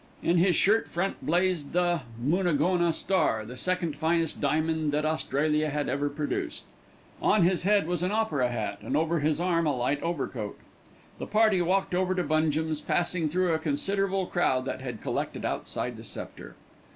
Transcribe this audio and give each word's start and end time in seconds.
In 0.23 0.39
his 0.39 0.55
shirt 0.55 0.87
front 0.87 1.23
blazed 1.23 1.73
the 1.73 2.01
"Moonagoona 2.19 2.91
star, 2.91 3.45
the 3.45 3.55
second 3.55 3.95
finest 3.95 4.41
diamond 4.41 4.91
that 4.91 5.05
Australia 5.05 5.69
had 5.69 5.87
ever 5.87 6.09
produced." 6.09 6.63
On 7.21 7.43
his 7.43 7.61
head 7.61 7.85
was 7.85 8.01
an 8.01 8.11
opera 8.11 8.49
hat, 8.49 8.79
and 8.81 8.97
over 8.97 9.19
his 9.19 9.39
arm 9.39 9.67
a 9.67 9.75
light 9.75 10.01
overcoat. 10.01 10.57
The 11.19 11.27
party 11.27 11.61
walked 11.61 11.93
over 11.93 12.15
to 12.15 12.23
Bungem's, 12.23 12.81
passing 12.81 13.29
through 13.29 13.53
a 13.53 13.59
considerable 13.59 14.25
crowd 14.25 14.65
that 14.65 14.81
had 14.81 15.01
collected 15.01 15.45
outside 15.45 15.97
the 15.97 16.03
Sceptre. 16.03 16.55